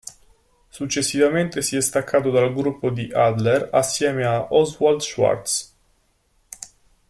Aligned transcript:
Successivamente 0.71 1.61
si 1.61 1.75
è 1.77 1.79
staccato 1.79 2.31
dal 2.31 2.51
gruppo 2.55 2.89
di 2.89 3.11
Adler 3.13 3.69
assieme 3.71 4.25
a 4.25 4.47
Oswald 4.51 4.99
Schwarz. 5.01 5.75